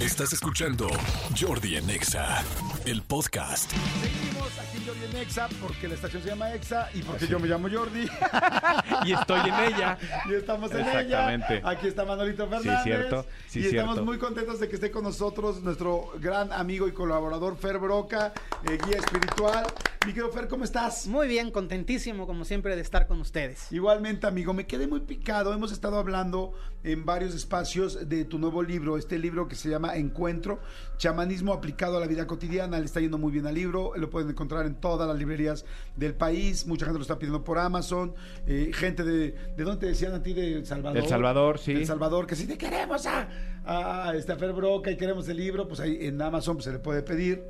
Estás 0.00 0.32
escuchando 0.32 0.88
Jordi 1.38 1.76
en 1.76 1.90
Exa, 1.90 2.42
el 2.86 3.02
podcast. 3.02 3.70
Seguimos 4.00 4.58
aquí 4.58 4.78
en 4.78 4.86
Jordi 4.86 5.04
en 5.04 5.16
Exa 5.16 5.48
porque 5.60 5.88
la 5.88 5.94
estación 5.94 6.22
se 6.22 6.28
llama 6.30 6.52
Exa 6.54 6.88
y 6.94 7.02
porque 7.02 7.26
yo 7.26 7.38
me 7.38 7.48
llamo 7.48 7.68
Jordi. 7.70 8.08
y 9.04 9.12
estoy 9.12 9.40
en 9.40 9.74
ella. 9.74 9.98
y 10.28 10.34
estamos 10.34 10.70
en 10.72 10.80
Exactamente. 10.80 11.58
ella. 11.58 11.68
Aquí 11.68 11.88
está 11.88 12.04
Manolito 12.04 12.48
Fernández. 12.48 12.82
cierto. 12.82 13.26
Sí, 13.48 13.60
y 13.60 13.66
estamos 13.66 13.94
cierto. 13.94 14.04
muy 14.04 14.18
contentos 14.18 14.60
de 14.60 14.68
que 14.68 14.76
esté 14.76 14.90
con 14.90 15.04
nosotros 15.04 15.62
nuestro 15.62 16.12
gran 16.20 16.52
amigo 16.52 16.88
y 16.88 16.92
colaborador 16.92 17.56
Fer 17.56 17.78
Broca, 17.78 18.32
eh, 18.68 18.78
guía 18.86 18.98
espiritual. 18.98 19.66
Mi 20.06 20.14
querido 20.14 20.30
Fer, 20.32 20.48
¿cómo 20.48 20.64
estás? 20.64 21.06
Muy 21.06 21.28
bien, 21.28 21.50
contentísimo 21.50 22.26
como 22.26 22.46
siempre 22.46 22.74
de 22.74 22.80
estar 22.80 23.06
con 23.06 23.20
ustedes. 23.20 23.70
Igualmente, 23.70 24.26
amigo, 24.26 24.54
me 24.54 24.66
quedé 24.66 24.86
muy 24.86 25.00
picado. 25.00 25.52
Hemos 25.52 25.72
estado 25.72 25.98
hablando 25.98 26.54
en 26.84 27.04
varios 27.04 27.34
espacios 27.34 28.08
de 28.08 28.24
tu 28.24 28.38
nuevo 28.38 28.62
libro, 28.62 28.96
este 28.96 29.18
libro 29.18 29.46
que 29.46 29.56
se 29.56 29.68
llama 29.68 29.96
Encuentro, 29.96 30.60
chamanismo 30.96 31.52
aplicado 31.52 31.98
a 31.98 32.00
la 32.00 32.06
vida 32.06 32.26
cotidiana. 32.26 32.69
Le 32.78 32.84
está 32.84 33.00
yendo 33.00 33.18
muy 33.18 33.32
bien 33.32 33.46
al 33.46 33.54
libro, 33.54 33.92
lo 33.96 34.10
pueden 34.10 34.30
encontrar 34.30 34.66
en 34.66 34.74
todas 34.74 35.08
las 35.08 35.18
librerías 35.18 35.64
del 35.96 36.14
país. 36.14 36.66
Mucha 36.66 36.86
gente 36.86 36.98
lo 36.98 37.02
está 37.02 37.18
pidiendo 37.18 37.42
por 37.42 37.58
Amazon. 37.58 38.14
Eh, 38.46 38.70
gente 38.74 39.02
de, 39.02 39.34
¿de 39.56 39.64
dónde 39.64 39.80
te 39.80 39.86
decían 39.86 40.14
a 40.14 40.22
ti? 40.22 40.32
De 40.32 40.54
El 40.54 40.66
Salvador. 40.66 40.98
El 40.98 41.08
Salvador, 41.08 41.58
sí. 41.58 41.72
El 41.72 41.86
Salvador, 41.86 42.26
que 42.26 42.36
si 42.36 42.46
te 42.46 42.56
queremos 42.56 43.06
a, 43.06 43.28
a, 43.64 44.14
este, 44.14 44.32
a 44.32 44.36
Fer 44.36 44.52
Broca 44.52 44.90
y 44.90 44.96
queremos 44.96 45.28
el 45.28 45.36
libro, 45.36 45.66
pues 45.66 45.80
ahí 45.80 45.98
en 46.00 46.20
Amazon 46.20 46.56
pues, 46.56 46.64
se 46.64 46.72
le 46.72 46.78
puede 46.78 47.02
pedir. 47.02 47.42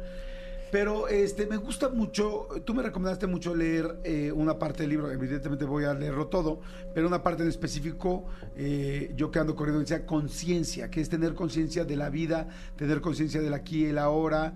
Pero 0.70 1.08
este 1.08 1.46
me 1.46 1.56
gusta 1.56 1.88
mucho, 1.88 2.46
tú 2.64 2.74
me 2.74 2.82
recomendaste 2.84 3.26
mucho 3.26 3.56
leer 3.56 3.98
eh, 4.04 4.30
una 4.30 4.56
parte 4.56 4.84
del 4.84 4.90
libro, 4.90 5.10
evidentemente 5.10 5.64
voy 5.64 5.82
a 5.82 5.94
leerlo 5.94 6.28
todo, 6.28 6.60
pero 6.94 7.08
una 7.08 7.24
parte 7.24 7.42
en 7.42 7.48
específico, 7.48 8.26
eh, 8.54 9.12
yo 9.16 9.32
que 9.32 9.40
ando 9.40 9.56
corriendo, 9.56 9.80
decía 9.80 10.06
conciencia, 10.06 10.88
que 10.88 11.00
es 11.00 11.08
tener 11.08 11.34
conciencia 11.34 11.84
de 11.84 11.96
la 11.96 12.08
vida, 12.08 12.46
tener 12.76 13.00
conciencia 13.00 13.40
del 13.40 13.52
aquí 13.52 13.84
y 13.84 13.86
el 13.86 13.98
ahora. 13.98 14.54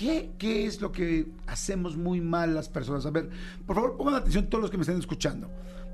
¿Qué, 0.00 0.30
¿Qué 0.38 0.64
es 0.64 0.80
lo 0.80 0.92
que 0.92 1.26
hacemos 1.46 1.94
muy 1.94 2.22
mal 2.22 2.54
las 2.54 2.70
personas? 2.70 3.04
A 3.04 3.10
ver, 3.10 3.28
por 3.66 3.76
favor, 3.76 3.98
pongan 3.98 4.14
atención 4.14 4.46
todos 4.46 4.62
los 4.62 4.70
que 4.70 4.78
me 4.78 4.84
estén 4.84 4.98
escuchando. 4.98 5.50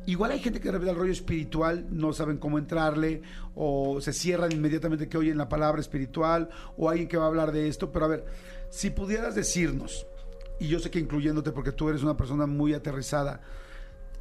Igual 0.07 0.31
hay 0.31 0.39
gente 0.39 0.61
que 0.61 0.69
de 0.69 0.73
repente 0.75 0.93
al 0.93 0.97
rollo 0.97 1.11
espiritual 1.11 1.89
no 1.91 2.13
saben 2.13 2.39
cómo 2.39 2.57
entrarle 2.57 3.23
o 3.57 4.01
se 4.01 4.13
cierran 4.13 4.53
inmediatamente 4.53 5.09
que 5.09 5.19
oyen 5.19 5.37
la 5.37 5.49
palabra 5.49 5.81
espiritual 5.81 6.51
o 6.77 6.89
alguien 6.89 7.09
que 7.09 7.17
va 7.17 7.25
a 7.25 7.27
hablar 7.27 7.51
de 7.51 7.67
esto, 7.67 7.91
pero 7.91 8.05
a 8.05 8.09
ver, 8.09 8.25
si 8.71 8.91
pudieras 8.91 9.35
decirnos, 9.35 10.07
y 10.61 10.69
yo 10.69 10.79
sé 10.79 10.89
que 10.89 11.01
incluyéndote 11.01 11.51
porque 11.51 11.73
tú 11.73 11.89
eres 11.89 12.05
una 12.05 12.17
persona 12.17 12.47
muy 12.47 12.75
aterrizada, 12.75 13.41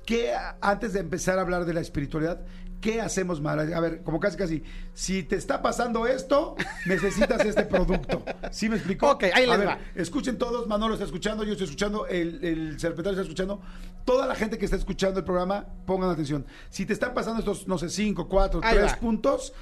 ¿qué 0.04 0.34
antes 0.62 0.94
de 0.94 1.00
empezar 1.00 1.38
a 1.38 1.44
hablar 1.44 1.64
de 1.64 1.76
la 1.76 1.82
espiritualidad, 1.82 2.44
qué 2.82 3.02
hacemos 3.02 3.42
mal? 3.42 3.74
A 3.74 3.80
ver, 3.80 4.04
como 4.04 4.20
casi 4.20 4.38
casi, 4.38 4.64
si 4.94 5.24
te 5.24 5.36
está 5.36 5.62
pasando 5.62 6.06
esto, 6.08 6.56
necesitas 6.86 7.44
este 7.46 7.64
producto. 7.66 8.24
¿Sí 8.52 8.70
me 8.70 8.76
explicó? 8.76 9.12
Ok, 9.12 9.24
ahí 9.24 9.44
a 9.46 9.48
les 9.48 9.58
ver, 9.60 9.68
va. 9.68 9.80
Escuchen 9.96 10.38
todos, 10.38 10.68
Manolo 10.68 10.94
está 10.94 11.06
escuchando, 11.06 11.44
yo 11.44 11.54
estoy 11.54 11.66
escuchando, 11.66 12.08
el, 12.08 12.44
el 12.44 12.80
serpentario 12.80 13.12
está 13.20 13.24
escuchando. 13.24 13.62
Toda 14.06 14.28
la 14.28 14.36
gente 14.36 14.58
que 14.58 14.66
está 14.66 14.78
escuchando 14.78 15.20
el 15.20 15.26
programa, 15.26 15.66
pongan 15.86 16.10
atención. 16.12 16.46
Si 16.70 16.86
te 16.86 16.94
están 16.94 17.14
pasando 17.14 17.40
estos, 17.40 17.68
no 17.68 17.78
sé, 17.78 17.90
cinco, 17.90 18.30
cuatro, 18.30 18.60
Ahí 18.64 18.76
tres 18.78 18.94
va. 18.94 18.98
puntos, 18.98 19.54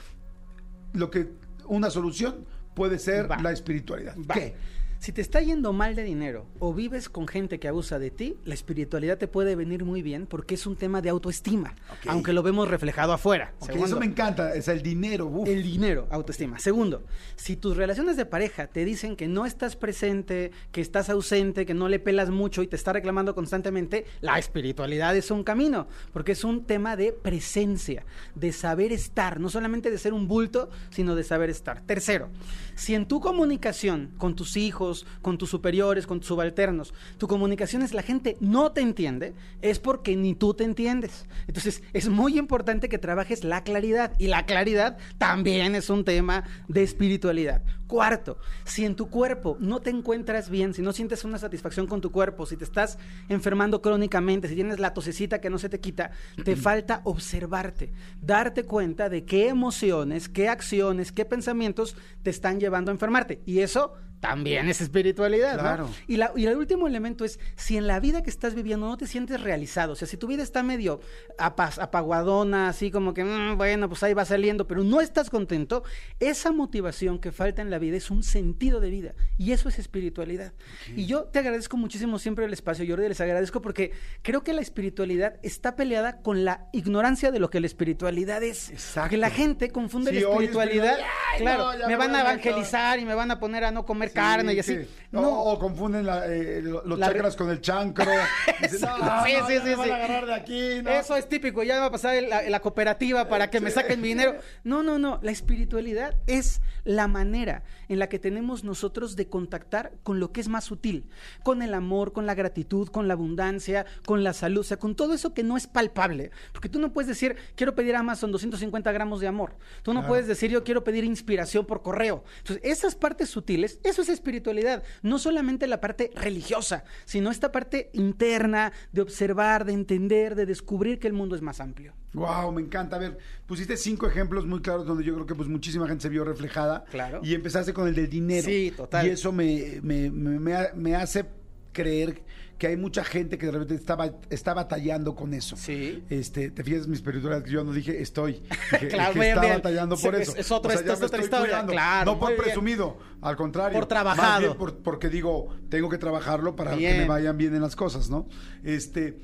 lo 0.94 1.10
que 1.10 1.32
una 1.68 1.90
solución 1.90 2.46
puede 2.76 3.00
ser 3.00 3.32
Va. 3.32 3.38
la 3.40 3.52
espiritualidad. 3.52 4.16
Va. 4.30 4.34
¿Qué? 4.34 4.56
Si 5.04 5.12
te 5.12 5.20
está 5.20 5.42
yendo 5.42 5.74
mal 5.74 5.96
de 5.96 6.04
dinero 6.04 6.46
o 6.60 6.74
vives 6.74 7.10
con 7.10 7.28
gente 7.28 7.60
que 7.60 7.68
abusa 7.68 8.00
de 8.00 8.10
ti, 8.10 8.38
la 8.46 8.54
espiritualidad 8.54 9.18
te 9.18 9.28
puede 9.28 9.58
venir 9.58 9.84
muy 9.84 10.02
bien 10.02 10.26
porque 10.28 10.56
es 10.56 10.66
un 10.66 10.78
tema 10.78 11.02
de 11.02 11.10
autoestima, 11.10 11.76
aunque 12.08 12.32
lo 12.32 12.42
vemos 12.42 12.70
reflejado 12.70 13.12
afuera. 13.12 13.54
Segundo, 13.60 13.86
eso 13.86 14.00
me 14.00 14.06
encanta, 14.06 14.56
es 14.56 14.70
el 14.70 14.82
dinero. 14.82 15.28
uf. 15.28 15.50
El 15.50 15.62
dinero, 15.62 16.08
autoestima. 16.10 16.58
Segundo, 16.58 17.04
si 17.36 17.58
tus 17.58 17.76
relaciones 17.76 18.16
de 18.16 18.26
pareja 18.26 18.68
te 18.68 18.86
dicen 18.86 19.18
que 19.18 19.28
no 19.28 19.46
estás 19.46 19.76
presente, 19.76 20.52
que 20.72 20.80
estás 20.80 21.10
ausente, 21.10 21.66
que 21.66 21.74
no 21.74 21.90
le 21.90 22.00
pelas 22.00 22.30
mucho 22.30 22.64
y 22.64 22.68
te 22.68 22.78
está 22.78 22.94
reclamando 22.94 23.36
constantemente, 23.36 24.06
la 24.22 24.40
espiritualidad 24.40 25.18
es 25.18 25.32
un 25.32 25.44
camino, 25.44 25.86
porque 26.14 26.32
es 26.32 26.46
un 26.46 26.64
tema 26.64 26.96
de 26.96 27.12
presencia, 27.12 28.06
de 28.36 28.54
saber 28.54 28.94
estar, 28.94 29.42
no 29.42 29.50
solamente 29.50 29.92
de 29.92 29.98
ser 29.98 30.14
un 30.14 30.30
bulto, 30.30 30.70
sino 30.92 31.14
de 31.14 31.26
saber 31.26 31.50
estar. 31.50 31.82
Tercero, 31.82 32.30
si 32.76 32.96
en 32.96 33.06
tu 33.06 33.20
comunicación 33.20 34.14
con 34.18 34.38
tus 34.38 34.56
hijos, 34.56 34.93
con 35.22 35.38
tus 35.38 35.50
superiores, 35.50 36.08
con 36.08 36.20
tus 36.20 36.28
subalternos, 36.28 36.94
tu 37.18 37.28
comunicación 37.28 37.82
es 37.82 37.94
la 37.94 38.04
gente 38.04 38.38
no 38.40 38.72
te 38.72 38.82
entiende, 38.82 39.34
es 39.62 39.80
porque 39.80 40.16
ni 40.16 40.36
tú 40.36 40.54
te 40.54 40.64
entiendes. 40.64 41.26
Entonces, 41.48 41.84
es 41.94 42.10
muy 42.10 42.38
importante 42.38 42.90
que 42.90 42.98
trabajes 42.98 43.44
la 43.44 43.64
claridad 43.64 44.14
y 44.20 44.28
la 44.28 44.46
claridad 44.46 44.98
también 45.18 45.76
es 45.76 45.90
un 45.90 46.04
tema 46.06 46.44
de 46.68 46.84
espiritualidad. 46.84 47.64
Cuarto, 47.88 48.38
si 48.64 48.86
en 48.86 48.96
tu 48.96 49.10
cuerpo 49.10 49.58
no 49.60 49.80
te 49.80 49.92
encuentras 49.92 50.50
bien, 50.50 50.74
si 50.74 50.82
no 50.82 50.94
sientes 50.94 51.24
una 51.26 51.38
satisfacción 51.38 51.86
con 51.86 52.02
tu 52.02 52.12
cuerpo, 52.12 52.46
si 52.46 52.58
te 52.58 52.64
estás 52.64 52.98
enfermando 53.30 53.82
crónicamente, 53.82 54.48
si 54.48 54.56
tienes 54.56 54.80
la 54.80 54.94
tosecita 54.94 55.40
que 55.40 55.50
no 55.50 55.60
se 55.60 55.70
te 55.70 55.80
quita, 55.80 56.12
te 56.44 56.56
falta 56.56 57.02
observarte, 57.04 57.94
darte 58.22 58.64
cuenta 58.64 59.10
de 59.10 59.26
qué 59.26 59.48
emociones, 59.48 60.28
qué 60.28 60.50
acciones, 60.50 61.12
qué 61.12 61.26
pensamientos 61.26 61.96
te 62.24 62.30
están 62.30 62.60
llevando 62.60 62.90
a 62.90 62.94
enfermarte. 62.94 63.42
Y 63.46 63.60
eso 63.60 63.94
también 64.24 64.70
es 64.70 64.80
espiritualidad, 64.82 65.56
¿no? 65.58 65.60
Claro. 65.62 65.90
Y, 66.08 66.16
la- 66.18 66.32
y 66.36 66.46
el 66.46 66.56
último 66.56 66.88
elemento 66.88 67.26
es, 67.26 67.40
si 67.58 67.76
en 67.78 67.88
la 67.88 68.00
vida 68.00 68.24
que 68.24 68.30
estás 68.30 68.56
viviendo 68.56 68.88
no 68.88 68.96
te 68.98 69.06
sientes 69.06 69.42
realizado, 69.42 69.94
o 69.94 69.96
sea, 69.96 70.08
si 70.08 70.16
tu 70.18 70.28
vida 70.28 70.42
está 70.44 70.64
medio 70.64 71.02
apas- 71.38 71.78
apaguadona, 71.78 72.70
así 72.70 72.90
como 72.90 73.14
que, 73.14 73.26
"Mm, 73.26 73.58
bueno, 73.58 73.90
pues 73.90 74.02
ahí 74.04 74.14
va 74.14 74.24
saliendo, 74.24 74.66
pero 74.66 74.84
no 74.86 75.02
estás 75.02 75.30
contento, 75.30 75.84
esa 76.22 76.54
motivación 76.54 77.20
que 77.20 77.32
falta 77.34 77.62
en 77.62 77.70
la 77.70 77.80
vida 77.80 77.98
es 77.98 78.10
un 78.12 78.24
sentido 78.24 78.80
de 78.80 78.90
vida, 78.90 79.14
y 79.38 79.52
eso 79.52 79.68
es 79.68 79.78
espiritualidad. 79.78 80.54
Y 80.96 81.06
yo 81.06 81.26
te 81.26 81.40
agradezco 81.40 81.76
muchísimo 81.76 82.18
siempre 82.18 82.46
el 82.46 82.54
espacio, 82.54 82.86
Jordi, 82.88 83.10
les 83.10 83.20
agradezco 83.20 83.62
porque 83.62 83.92
creo 84.22 84.44
que 84.44 84.54
la 84.54 84.62
espiritualidad 84.62 85.36
está 85.44 85.76
peleada 85.76 86.22
con 86.22 86.46
la 86.46 86.70
ignorancia 86.72 87.30
de 87.32 87.40
lo 87.40 87.50
que 87.50 87.60
la 87.60 87.68
espiritualidad 87.68 88.42
es. 88.42 88.70
Exacto. 88.70 89.02
Porque 89.02 89.18
la 89.18 89.30
gente 89.32 89.70
confunde 89.70 90.12
Sí, 90.12 90.22
la 90.22 90.30
espiritualidad, 90.30 90.98
ay, 91.34 91.42
claro, 91.42 91.78
no, 91.78 91.88
me 91.88 91.96
van 91.98 92.16
a 92.16 92.22
evangelizar 92.22 93.00
y 93.00 93.06
me 93.06 93.16
van 93.16 93.32
a 93.32 93.40
poner 93.40 93.66
a 93.66 93.72
no 93.72 93.86
comer 93.86 94.13
carne 94.14 94.54
y 94.54 94.60
así. 94.60 94.78
sí. 94.84 94.90
No, 95.12 95.22
O, 95.22 95.54
o 95.54 95.60
confunden 95.60 96.06
la, 96.06 96.26
eh, 96.28 96.62
lo- 96.64 96.84
los 96.86 96.98
La- 96.98 97.08
chakras 97.08 97.36
con 97.36 97.50
el 97.52 97.62
chancro. 97.62 98.06
Dicen, 98.62 98.82
no, 98.82 98.98
no, 98.98 99.26
Sí, 99.26 99.32
sí, 99.48 99.54
sí, 99.60 99.70
me 99.70 99.76
van 99.76 99.86
sí. 99.86 99.92
a 99.92 99.96
agarrar 99.96 100.26
de 100.26 100.34
aquí. 100.34 100.60
Eso 100.88 101.16
es 101.16 101.30
típico, 101.30 101.62
ya 101.64 101.80
va 101.80 101.86
a 101.88 101.92
pasar 101.92 102.22
la, 102.24 102.42
la 102.50 102.60
cooperativa 102.62 103.28
para 103.30 103.50
que 103.50 103.60
me 103.62 103.70
saquen 103.72 104.02
mi 104.02 104.10
dinero. 104.10 104.36
No, 104.64 104.82
no, 104.82 104.98
no, 104.98 105.20
la 105.22 105.32
espiritualidad 105.32 106.16
es 106.28 106.62
la 106.84 107.08
manera 107.08 107.64
en 107.90 108.00
la 108.00 108.08
que 108.10 108.18
tenemos 108.20 108.64
nosotros 108.64 109.16
de 109.16 109.28
contactar 109.28 109.94
con 110.04 110.20
lo 110.20 110.32
que 110.32 110.42
es 110.42 110.48
más 110.48 110.64
sutil, 110.66 111.10
con 111.44 111.62
el 111.62 111.74
amor, 111.74 112.12
con 112.14 112.26
la 112.26 112.34
gratitud, 112.36 112.88
con 112.90 113.08
la 113.08 113.14
abundancia, 113.14 113.86
con 114.06 114.24
la 114.24 114.34
salud, 114.34 114.62
o 114.62 114.64
sea, 114.64 114.78
con 114.78 114.96
todo 114.96 115.14
eso 115.14 115.34
que 115.34 115.44
no 115.44 115.58
es 115.58 115.68
palpable. 115.68 116.32
Porque 116.52 116.70
tú 116.70 116.80
no 116.80 116.92
puedes 116.92 117.08
decir, 117.08 117.36
quiero 117.56 117.76
pedir 117.76 117.96
a 117.96 118.00
Amazon 118.00 118.32
250 118.32 118.92
gramos 118.92 119.20
de 119.22 119.28
amor. 119.28 119.56
Tú 119.84 119.94
no 119.94 120.06
puedes 120.08 120.28
decir, 120.28 120.50
yo 120.50 120.64
quiero 120.64 120.84
pedir 120.84 121.04
inspiración 121.04 121.66
por 121.66 121.82
correo. 121.82 122.24
Entonces, 122.40 122.64
esas 122.66 122.96
partes 122.96 123.30
sutiles, 123.30 123.80
eso 123.84 124.03
es 124.04 124.10
espiritualidad. 124.10 124.84
No 125.02 125.18
solamente 125.18 125.66
la 125.68 125.82
parte 125.82 126.12
religiosa, 126.16 126.84
sino 127.06 127.32
esta 127.32 127.52
parte 127.52 127.90
interna 127.94 128.72
de 128.92 129.02
observar, 129.02 129.66
de 129.66 129.74
entender, 129.74 130.36
de 130.36 130.46
descubrir 130.46 131.00
que 131.00 131.08
el 131.08 131.14
mundo 131.14 131.36
es 131.36 131.42
más 131.42 131.60
amplio. 131.60 131.94
Wow, 132.14 132.52
me 132.52 132.62
encanta. 132.62 132.98
A 132.98 133.00
ver, 133.00 133.18
pusiste 133.48 133.76
cinco 133.76 134.06
ejemplos 134.08 134.46
muy 134.46 134.62
claros 134.62 134.86
donde 134.86 135.04
yo 135.04 135.14
creo 135.16 135.26
que 135.26 135.34
pues 135.36 135.50
muchísima 135.50 135.88
gente 135.88 136.04
se 136.04 136.10
vio 136.10 136.24
reflejada. 136.24 136.84
Claro. 136.92 137.22
Y 137.24 137.34
empezaste 137.34 137.74
con 137.74 137.88
el 137.88 137.96
del 137.96 138.10
dinero. 138.10 138.46
Sí, 138.46 138.72
total. 138.78 139.08
Y 139.08 139.10
eso 139.10 139.32
me, 139.32 139.80
me, 139.82 140.12
me, 140.12 140.40
me 140.40 140.54
ha- 140.54 140.72
me 140.76 140.96
hace 140.96 141.26
creer 141.74 142.22
que 142.58 142.68
hay 142.68 142.78
mucha 142.78 143.04
gente 143.04 143.38
que 143.38 143.48
de 143.48 143.52
repente 143.52 143.76
está, 143.76 143.98
está 144.30 144.54
batallando 144.54 145.16
con 145.16 145.34
eso. 145.34 145.58
Sí. 145.58 146.04
Este, 146.10 146.50
te 146.50 146.64
fijas 146.64 146.84
en 146.86 146.92
mi 146.92 146.96
espiritualidad, 146.96 147.44
que 147.44 147.52
yo 147.52 147.64
no 147.64 147.74
dije 147.74 148.02
estoy. 148.02 148.34
Dije, 148.72 148.88
Claro, 148.88 149.14
bien, 149.16 149.26
está 149.28 149.42
bien. 149.42 149.54
batallando 149.56 149.98
por 149.98 150.16
eso. 150.16 150.32
es- 150.34 150.40
es 150.40 150.52
otra- 150.52 150.74
ya 150.76 150.80
es 150.94 151.02
otra 151.02 151.06
estoy 151.20 151.24
historia, 151.26 151.66
claro, 151.66 152.14
No 152.14 152.20
por 152.20 152.30
bien. 152.30 152.42
presumido, 152.42 152.98
al 153.22 153.36
contrario. 153.36 153.78
Por 153.78 153.88
trabajado. 153.88 154.30
Más 154.32 154.40
bien 154.40 154.54
por- 154.54 154.78
porque 154.78 155.10
digo, 155.10 155.50
tengo 155.70 155.90
que 155.90 155.98
trabajarlo 155.98 156.56
para 156.56 156.78
que 156.78 156.98
me 157.00 157.06
vayan 157.08 157.38
bien 157.38 157.54
en 157.56 157.62
las 157.62 157.76
cosas, 157.76 158.10
¿no? 158.10 158.28
Este. 158.64 159.20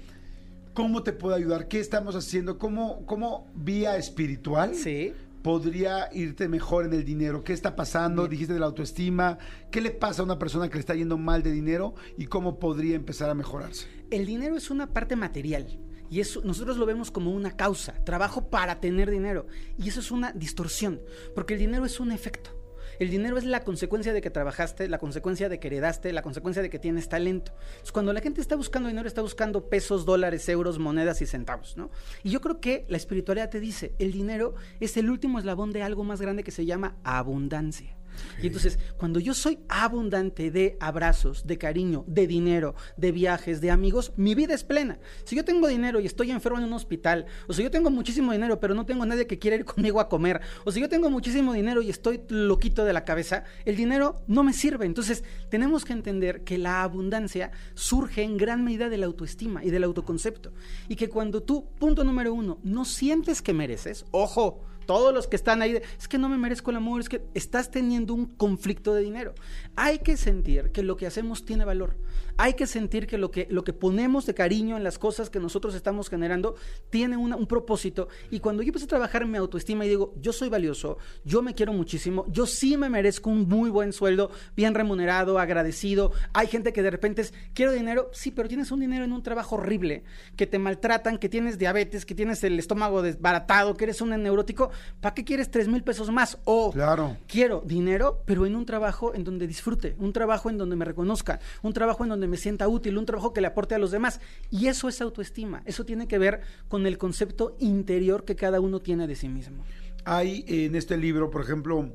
¿Cómo 0.74 1.04
te 1.04 1.12
puedo 1.14 1.36
ayudar? 1.36 1.68
¿Qué 1.68 1.80
estamos 1.80 2.16
haciendo? 2.16 2.58
¿Cómo, 2.58 3.06
cómo 3.06 3.50
vía 3.56 3.98
espiritual 3.98 4.76
Sí. 4.76 5.14
Podría 5.42 6.10
irte 6.14 6.48
mejor 6.48 6.86
en 6.86 6.94
el 6.94 7.06
dinero? 7.06 7.44
¿Qué 7.44 7.54
está 7.54 7.76
pasando? 7.76 8.24
Bien. 8.24 8.32
Dijiste 8.32 8.54
de 8.54 8.60
la 8.60 8.68
autoestima. 8.68 9.38
¿Qué 9.72 9.82
le 9.82 9.92
pasa 9.92 10.22
a 10.22 10.26
una 10.26 10.40
persona 10.40 10.70
que 10.70 10.76
le 10.76 10.82
está 10.82 10.96
yendo 10.96 11.18
mal 11.18 11.44
de 11.44 11.52
dinero 11.52 11.96
y 12.18 12.26
cómo 12.26 12.60
podría 12.60 12.96
empezar 12.96 13.30
a 13.30 13.36
mejorarse? 13.36 13.88
El 14.12 14.26
dinero 14.26 14.56
es 14.56 14.70
una 14.70 14.88
parte 14.88 15.16
material. 15.16 15.80
Y 16.10 16.22
eso 16.22 16.42
nosotros 16.44 16.78
lo 16.78 16.86
vemos 16.86 17.12
como 17.12 17.32
una 17.32 17.56
causa, 17.56 17.94
trabajo 18.04 18.50
para 18.50 18.80
tener 18.80 19.12
dinero. 19.12 19.46
Y 19.78 19.90
eso 19.90 20.00
es 20.00 20.12
una 20.12 20.32
distorsión, 20.32 21.00
porque 21.36 21.54
el 21.54 21.60
dinero 21.60 21.86
es 21.86 22.00
un 22.00 22.12
efecto. 22.12 22.59
El 23.00 23.10
dinero 23.10 23.38
es 23.38 23.46
la 23.46 23.64
consecuencia 23.64 24.12
de 24.12 24.22
que 24.22 24.30
trabajaste, 24.30 24.90
la 24.90 24.98
consecuencia 24.98 25.48
de 25.48 25.60
que 25.60 25.68
heredaste, 25.68 26.12
la 26.12 26.22
consecuencia 26.22 26.62
de 26.62 26.70
que 26.70 26.80
tienes 26.80 27.08
talento. 27.08 27.54
Cuando 27.94 28.12
la 28.12 28.20
gente 28.20 28.42
está 28.42 28.58
buscando 28.58 28.90
dinero, 28.90 29.08
está 29.08 29.22
buscando 29.22 29.70
pesos, 29.70 30.06
dólares, 30.06 30.48
euros, 30.50 30.80
monedas 30.80 31.22
y 31.22 31.26
centavos, 31.26 31.78
¿no? 31.78 31.92
Y 32.24 32.30
yo 32.30 32.42
creo 32.42 32.60
que 32.60 32.86
la 32.90 32.98
espiritualidad 32.98 33.50
te 33.50 33.62
dice, 33.62 33.94
el 34.00 34.12
dinero 34.12 34.56
es 34.82 34.98
el 34.98 35.10
último 35.10 35.40
eslabón 35.40 35.72
de 35.72 35.82
algo 35.82 36.04
más 36.04 36.20
grande 36.20 36.44
que 36.44 36.52
se 36.52 36.66
llama 36.66 36.98
abundancia. 37.04 37.99
Y 38.42 38.48
entonces, 38.48 38.80
cuando 38.98 39.20
yo 39.20 39.34
soy 39.34 39.60
abundante 39.68 40.52
de 40.52 40.78
abrazos, 40.80 41.46
de 41.46 41.58
cariño, 41.58 42.04
de 42.08 42.28
dinero, 42.28 42.76
de 42.98 43.12
viajes, 43.12 43.62
de 43.62 43.72
amigos, 43.72 44.14
mi 44.16 44.36
vida 44.36 44.54
es 44.54 44.64
plena. 44.64 45.00
Si 45.24 45.36
yo 45.36 45.46
tengo 45.46 45.68
dinero 45.68 46.00
y 46.00 46.06
estoy 46.06 46.32
enfermo 46.32 46.60
en 46.60 46.66
un 46.66 46.74
hospital, 46.74 47.26
o 47.48 47.54
si 47.54 47.64
yo 47.64 47.72
tengo 47.72 47.90
muchísimo 47.90 48.32
dinero 48.32 48.60
pero 48.60 48.74
no 48.74 48.86
tengo 48.86 49.06
nadie 49.06 49.28
que 49.28 49.40
quiera 49.40 49.58
ir 49.58 49.66
conmigo 49.66 50.00
a 50.00 50.10
comer, 50.10 50.42
o 50.66 50.72
si 50.72 50.80
yo 50.80 50.90
tengo 50.90 51.10
muchísimo 51.10 51.54
dinero 51.54 51.82
y 51.82 51.90
estoy 51.90 52.22
loquito 52.30 52.86
de 52.86 52.94
la 52.94 53.06
cabeza, 53.06 53.44
el 53.66 53.76
dinero 53.76 54.22
no 54.28 54.44
me 54.44 54.54
sirve. 54.54 54.86
Entonces, 54.86 55.24
tenemos 55.50 55.86
que 55.86 55.94
entender 55.94 56.44
que 56.44 56.58
la 56.58 56.84
abundancia 56.84 57.52
surge 57.74 58.24
en 58.24 58.38
gran 58.38 58.64
medida 58.64 58.90
de 58.90 58.98
la 58.98 59.06
autoestima 59.06 59.64
y 59.64 59.70
del 59.70 59.84
autoconcepto. 59.84 60.54
Y 60.88 60.96
que 60.96 61.10
cuando 61.10 61.44
tú, 61.44 61.68
punto 61.80 62.04
número 62.04 62.34
uno, 62.34 62.60
no 62.64 62.86
sientes 62.86 63.42
que 63.42 63.54
mereces, 63.54 64.06
ojo, 64.12 64.62
todos 64.90 65.14
los 65.14 65.28
que 65.28 65.36
están 65.36 65.62
ahí, 65.62 65.80
es 66.00 66.08
que 66.08 66.18
no 66.18 66.30
me 66.30 66.38
merezco 66.40 66.72
el 66.72 66.78
amor, 66.78 67.00
es 67.00 67.10
que 67.10 67.22
estás 67.36 67.70
teniendo 67.70 68.16
un 68.16 68.26
conflicto 68.26 68.96
de 68.96 69.04
dinero. 69.04 69.36
Hay 69.76 70.00
que 70.00 70.18
sentir 70.18 70.72
que 70.72 70.82
lo 70.82 70.98
que 70.98 71.06
hacemos 71.06 71.46
tiene 71.46 71.64
valor. 71.64 71.96
Hay 72.38 72.54
que 72.54 72.66
sentir 72.66 73.06
que 73.06 73.18
lo 73.18 73.30
que, 73.30 73.48
lo 73.52 73.64
que 73.64 73.74
ponemos 73.74 74.26
de 74.26 74.34
cariño 74.34 74.78
en 74.78 74.84
las 74.84 74.98
cosas 74.98 75.30
que 75.30 75.40
nosotros 75.40 75.76
estamos 75.76 76.10
generando 76.10 76.56
tiene 76.90 77.18
un 77.18 77.46
propósito. 77.46 78.08
Y 78.32 78.40
cuando 78.40 78.64
yo 78.64 78.70
empiezo 78.70 78.86
a 78.86 78.88
trabajar 78.88 79.22
en 79.22 79.30
mi 79.30 79.38
autoestima 79.38 79.86
y 79.86 79.90
digo, 79.90 80.16
yo 80.20 80.34
soy 80.34 80.50
valioso, 80.50 80.98
yo 81.24 81.44
me 81.44 81.54
quiero 81.54 81.72
muchísimo, 81.74 82.26
yo 82.30 82.48
sí 82.48 82.76
me 82.76 82.90
merezco 82.90 83.30
un 83.30 83.48
muy 83.48 83.70
buen 83.70 83.94
sueldo, 83.94 84.32
bien 84.56 84.74
remunerado, 84.74 85.38
agradecido. 85.38 86.14
Hay 86.34 86.48
gente 86.48 86.74
que 86.74 86.82
de 86.82 86.90
repente 86.90 87.22
es, 87.22 87.34
quiero 87.54 87.74
dinero, 87.74 88.10
sí, 88.14 88.32
pero 88.32 88.48
tienes 88.48 88.72
un 88.72 88.80
dinero 88.80 89.04
en 89.04 89.12
un 89.12 89.22
trabajo 89.22 89.58
horrible, 89.58 90.04
que 90.36 90.48
te 90.48 90.58
maltratan, 90.58 91.20
que 91.20 91.30
tienes 91.30 91.60
diabetes, 91.60 92.06
que 92.06 92.16
tienes 92.16 92.44
el 92.44 92.58
estómago 92.58 93.04
desbaratado, 93.04 93.76
que 93.76 93.84
eres 93.84 94.02
un 94.02 94.10
neurótico 94.10 94.72
¿para 95.02 95.14
qué 95.14 95.24
quieres 95.24 95.50
tres 95.52 95.68
mil 95.68 95.84
pesos 95.84 96.12
más? 96.12 96.38
O 96.46 96.72
claro. 96.72 97.18
quiero 97.28 97.62
dinero, 97.66 98.24
pero 98.26 98.46
en 98.46 98.56
un 98.56 98.66
trabajo 98.66 99.14
en 99.14 99.24
donde 99.24 99.48
disfrute, 99.48 99.96
un 100.00 100.14
trabajo 100.14 100.50
en 100.50 100.58
donde 100.58 100.76
me 100.76 100.86
reconozca, 100.86 101.40
un 101.62 101.74
trabajo 101.74 102.04
en 102.04 102.10
donde 102.10 102.28
me 102.28 102.38
sienta 102.38 102.68
útil, 102.68 102.98
un 102.98 103.06
trabajo 103.06 103.34
que 103.34 103.42
le 103.42 103.48
aporte 103.48 103.76
a 103.76 103.80
los 103.80 103.92
demás. 103.92 104.20
Y 104.50 104.68
eso 104.68 104.90
es 104.90 105.02
autoestima, 105.02 105.62
eso 105.66 105.86
tiene 105.86 106.08
que 106.08 106.18
ver 106.18 106.42
con 106.68 106.86
el 106.86 106.98
concepto 106.98 107.56
interior 107.60 108.26
que 108.26 108.36
cada 108.36 108.60
uno 108.60 108.80
tiene 108.80 109.08
de 109.08 109.16
sí 109.16 109.30
mismo. 109.30 109.64
Hay 110.06 110.46
en 110.48 110.76
este 110.76 110.98
libro, 110.98 111.30
por 111.30 111.42
ejemplo, 111.42 111.90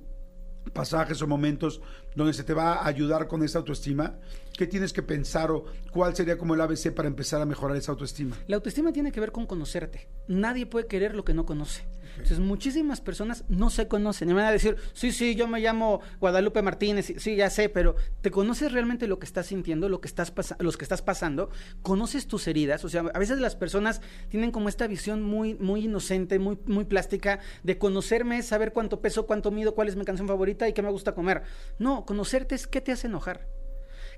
pasajes 0.73 1.21
o 1.23 1.27
momentos 1.27 1.81
donde 2.15 2.33
se 2.33 2.45
te 2.45 2.55
va 2.55 2.75
a 2.75 2.87
ayudar 2.87 3.29
con 3.29 3.43
esa 3.43 3.59
autoestima? 3.59 4.17
¿Qué 4.57 4.67
tienes 4.67 4.93
que 4.93 5.03
pensar 5.03 5.51
o 5.51 5.65
cuál 5.91 6.15
sería 6.15 6.39
como 6.39 6.55
el 6.55 6.61
ABC 6.61 6.93
para 6.95 7.09
empezar 7.09 7.41
a 7.41 7.47
mejorar 7.47 7.77
esa 7.77 7.93
autoestima? 7.93 8.37
La 8.47 8.57
autoestima 8.57 8.93
tiene 8.93 9.13
que 9.13 9.21
ver 9.21 9.33
con 9.33 9.47
conocerte. 9.47 10.09
Nadie 10.29 10.67
puede 10.67 10.87
querer 10.87 11.15
lo 11.15 11.25
que 11.25 11.35
no 11.35 11.45
conoce. 11.45 11.85
Entonces, 12.15 12.39
muchísimas 12.39 13.01
personas 13.01 13.45
no 13.49 13.71
se 13.71 13.89
conocen. 13.89 14.31
Y 14.31 14.35
me 14.35 14.41
van 14.41 14.49
a 14.49 14.53
decir, 14.53 14.77
sí, 14.93 15.13
sí, 15.13 15.35
yo 15.35 15.49
me 15.49 15.61
llamo 15.61 16.01
Guadalupe 16.21 16.63
Martínez, 16.63 17.13
sí, 17.19 17.37
ya 17.37 17.51
sé, 17.51 17.69
pero 17.69 17.97
¿te 18.21 18.31
conoces 18.31 18.73
realmente 18.73 19.07
lo 19.07 19.19
que 19.19 19.27
estás 19.27 19.47
sintiendo, 19.47 19.89
lo 19.89 20.01
que 20.01 20.09
estás 20.09 20.33
los 20.59 20.77
que 20.77 20.85
estás 20.85 21.03
pasando? 21.03 21.51
¿Conoces 21.83 22.27
tus 22.27 22.47
heridas? 22.47 22.85
O 22.85 22.89
sea, 22.89 23.05
a 23.13 23.19
veces 23.19 23.39
las 23.39 23.57
personas 23.57 24.01
tienen 24.29 24.51
como 24.51 24.69
esta 24.69 24.87
visión 24.87 25.23
muy, 25.23 25.55
muy 25.55 25.85
inocente, 25.85 26.39
muy, 26.39 26.59
muy 26.67 26.85
plástica 26.85 27.41
de 27.63 27.79
conocerme, 27.79 28.43
saber 28.43 28.73
cuánto 28.73 29.01
peso, 29.01 29.27
cuánto 29.27 29.51
mido, 29.51 29.75
cuál 29.75 29.89
es 29.89 29.97
mi 29.97 30.05
canción 30.05 30.29
favorita 30.29 30.69
y 30.69 30.73
qué 30.73 30.83
me 30.83 30.91
gusta 30.91 31.15
comer. 31.15 31.43
No, 31.79 32.05
conocerte 32.05 32.55
es 32.55 32.67
qué 32.67 32.81
te 32.81 32.93
hace 32.93 33.07
enojar. 33.07 33.54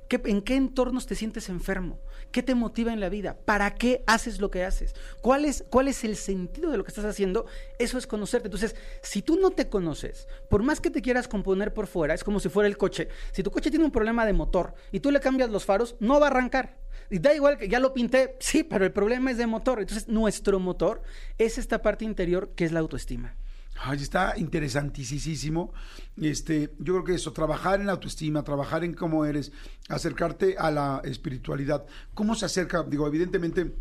¿En 0.09 0.43
qué 0.43 0.55
entornos 0.55 1.07
te 1.07 1.15
sientes 1.15 1.49
enfermo? 1.49 1.99
¿Qué 2.31 2.43
te 2.43 2.55
motiva 2.55 2.93
en 2.93 3.01
la 3.01 3.09
vida? 3.09 3.37
¿Para 3.45 3.75
qué 3.75 4.05
haces 4.07 4.41
lo 4.41 4.51
que 4.51 4.65
haces? 4.65 4.95
¿Cuál 5.21 5.45
es, 5.45 5.65
¿Cuál 5.69 5.89
es 5.89 6.05
el 6.05 6.17
sentido 6.17 6.71
de 6.71 6.77
lo 6.77 6.85
que 6.85 6.91
estás 6.91 7.05
haciendo? 7.05 7.47
Eso 7.79 7.99
es 7.99 8.07
conocerte. 8.07 8.47
Entonces, 8.47 8.77
si 9.03 9.23
tú 9.23 9.37
no 9.37 9.51
te 9.51 9.69
conoces, 9.69 10.29
por 10.49 10.63
más 10.63 10.81
que 10.81 10.91
te 10.91 11.03
quieras 11.03 11.29
componer 11.29 11.75
por 11.75 11.87
fuera, 11.87 12.15
es 12.15 12.23
como 12.23 12.41
si 12.41 12.49
fuera 12.49 12.69
el 12.69 12.77
coche. 12.77 13.09
Si 13.33 13.43
tu 13.43 13.51
coche 13.51 13.71
tiene 13.71 13.85
un 13.85 13.91
problema 13.91 14.25
de 14.25 14.33
motor 14.33 14.75
y 14.93 15.01
tú 15.01 15.11
le 15.11 15.21
cambias 15.21 15.51
los 15.51 15.65
faros, 15.65 15.97
no 15.99 16.21
va 16.21 16.29
a 16.29 16.31
arrancar. 16.31 16.79
Y 17.11 17.19
da 17.19 17.35
igual 17.35 17.59
que 17.59 17.69
ya 17.69 17.81
lo 17.81 17.93
pinté, 17.93 18.37
sí, 18.41 18.65
pero 18.65 18.85
el 18.85 18.93
problema 18.93 19.31
es 19.31 19.39
de 19.39 19.47
motor. 19.47 19.81
Entonces, 19.81 20.09
nuestro 20.09 20.59
motor 20.61 21.03
es 21.39 21.59
esta 21.59 21.83
parte 21.83 22.05
interior 22.05 22.51
que 22.55 22.65
es 22.65 22.73
la 22.73 22.81
autoestima. 22.81 23.37
Ay, 23.83 23.99
está 24.03 24.35
interesantísimo. 24.37 25.73
Este, 26.21 26.75
yo 26.79 26.95
creo 26.95 27.05
que 27.05 27.15
eso, 27.15 27.33
trabajar 27.33 27.81
en 27.81 27.87
la 27.87 27.93
autoestima, 27.93 28.43
trabajar 28.43 28.85
en 28.85 28.95
cómo 28.95 29.25
eres, 29.25 29.53
acercarte 29.89 30.57
a 30.59 30.71
la 30.71 31.03
espiritualidad. 31.05 31.85
¿Cómo 32.15 32.35
se 32.35 32.47
acerca? 32.47 32.83
Digo, 32.83 33.07
evidentemente, 33.07 33.75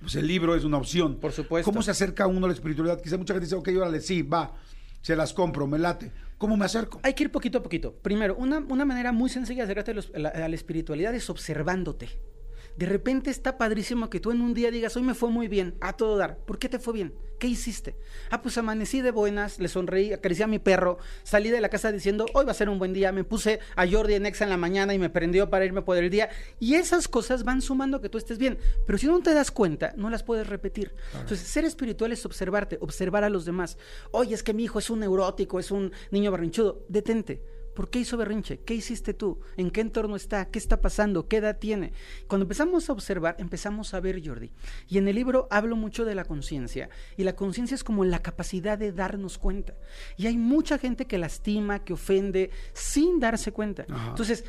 pues 0.00 0.14
el 0.16 0.26
libro 0.26 0.54
es 0.54 0.64
una 0.64 0.78
opción. 0.78 1.16
Por 1.16 1.32
supuesto. 1.32 1.70
¿Cómo 1.70 1.82
se 1.82 1.90
acerca 1.90 2.26
uno 2.26 2.46
a 2.46 2.48
la 2.48 2.54
espiritualidad? 2.54 3.00
Quizá 3.00 3.16
mucha 3.16 3.34
gente 3.34 3.46
dice, 3.46 3.56
ok, 3.56 3.68
órale, 3.76 4.00
sí, 4.00 4.22
va, 4.22 4.54
se 5.00 5.16
las 5.16 5.32
compro, 5.32 5.66
me 5.66 5.78
late. 5.78 6.12
¿Cómo 6.38 6.56
me 6.56 6.64
acerco? 6.64 7.00
Hay 7.02 7.14
que 7.14 7.24
ir 7.24 7.32
poquito 7.32 7.58
a 7.58 7.62
poquito. 7.62 7.94
Primero, 7.94 8.36
una, 8.36 8.58
una 8.58 8.84
manera 8.84 9.12
muy 9.12 9.30
sencilla 9.30 9.66
de 9.66 9.72
acercarte 9.72 10.18
a 10.28 10.48
la 10.48 10.54
espiritualidad 10.54 11.14
es 11.14 11.30
observándote. 11.30 12.33
De 12.76 12.86
repente 12.86 13.30
está 13.30 13.56
padrísimo 13.56 14.10
que 14.10 14.18
tú 14.18 14.32
en 14.32 14.40
un 14.40 14.52
día 14.52 14.70
digas, 14.70 14.96
hoy 14.96 15.02
me 15.02 15.14
fue 15.14 15.30
muy 15.30 15.46
bien, 15.46 15.76
a 15.80 15.92
todo 15.92 16.16
dar. 16.16 16.38
¿Por 16.38 16.58
qué 16.58 16.68
te 16.68 16.80
fue 16.80 16.92
bien? 16.92 17.14
¿Qué 17.38 17.46
hiciste? 17.46 17.96
Ah, 18.30 18.42
pues 18.42 18.58
amanecí 18.58 19.00
de 19.00 19.12
buenas, 19.12 19.60
le 19.60 19.68
sonreí, 19.68 20.12
acaricié 20.12 20.44
a 20.44 20.48
mi 20.48 20.58
perro, 20.58 20.98
salí 21.22 21.50
de 21.50 21.60
la 21.60 21.68
casa 21.68 21.92
diciendo, 21.92 22.26
hoy 22.34 22.44
va 22.44 22.50
a 22.50 22.54
ser 22.54 22.68
un 22.68 22.78
buen 22.78 22.92
día, 22.92 23.12
me 23.12 23.22
puse 23.22 23.60
a 23.76 23.86
Jordi 23.88 24.14
en 24.14 24.26
Exa 24.26 24.44
en 24.44 24.50
la 24.50 24.56
mañana 24.56 24.92
y 24.92 24.98
me 24.98 25.10
prendió 25.10 25.50
para 25.50 25.64
irme 25.64 25.82
por 25.82 25.96
el 25.96 26.10
día. 26.10 26.30
Y 26.58 26.74
esas 26.74 27.06
cosas 27.06 27.44
van 27.44 27.62
sumando 27.62 28.00
que 28.00 28.08
tú 28.08 28.18
estés 28.18 28.38
bien. 28.38 28.58
Pero 28.86 28.98
si 28.98 29.06
no 29.06 29.20
te 29.20 29.34
das 29.34 29.50
cuenta, 29.50 29.94
no 29.96 30.10
las 30.10 30.24
puedes 30.24 30.48
repetir. 30.48 30.94
Entonces, 31.12 31.46
ser 31.46 31.64
espiritual 31.64 32.12
es 32.12 32.26
observarte, 32.26 32.78
observar 32.80 33.22
a 33.22 33.30
los 33.30 33.44
demás. 33.44 33.78
Oye, 34.10 34.34
es 34.34 34.42
que 34.42 34.54
mi 34.54 34.64
hijo 34.64 34.80
es 34.80 34.90
un 34.90 35.00
neurótico, 35.00 35.60
es 35.60 35.70
un 35.70 35.92
niño 36.10 36.30
barrinchudo. 36.30 36.84
Detente 36.88 37.42
¿Por 37.74 37.90
qué 37.90 38.00
hizo 38.00 38.16
berrinche? 38.16 38.60
¿Qué 38.60 38.74
hiciste 38.74 39.14
tú? 39.14 39.40
¿En 39.56 39.70
qué 39.70 39.80
entorno 39.80 40.16
está? 40.16 40.46
¿Qué 40.46 40.58
está 40.58 40.80
pasando? 40.80 41.28
¿Qué 41.28 41.38
edad 41.38 41.58
tiene? 41.58 41.92
Cuando 42.28 42.44
empezamos 42.44 42.88
a 42.88 42.92
observar, 42.92 43.36
empezamos 43.38 43.94
a 43.94 44.00
ver, 44.00 44.24
Jordi. 44.24 44.52
Y 44.88 44.98
en 44.98 45.08
el 45.08 45.16
libro 45.16 45.48
hablo 45.50 45.74
mucho 45.74 46.04
de 46.04 46.14
la 46.14 46.24
conciencia. 46.24 46.88
Y 47.16 47.24
la 47.24 47.34
conciencia 47.34 47.74
es 47.74 47.82
como 47.82 48.04
la 48.04 48.20
capacidad 48.20 48.78
de 48.78 48.92
darnos 48.92 49.38
cuenta. 49.38 49.74
Y 50.16 50.26
hay 50.26 50.36
mucha 50.36 50.78
gente 50.78 51.06
que 51.06 51.18
lastima, 51.18 51.84
que 51.84 51.94
ofende, 51.94 52.50
sin 52.72 53.18
darse 53.18 53.52
cuenta. 53.52 53.86
Entonces, 54.08 54.44